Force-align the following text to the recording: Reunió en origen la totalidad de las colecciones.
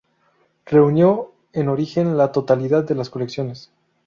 Reunió 0.65 1.31
en 1.53 1.69
origen 1.69 2.17
la 2.17 2.31
totalidad 2.31 2.83
de 2.85 2.95
las 2.95 3.11
colecciones. 3.11 3.71